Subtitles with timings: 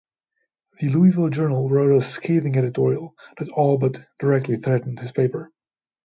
[0.79, 5.51] The Louisville Journal wrote a scathing editorial that all but directly threatened his paper.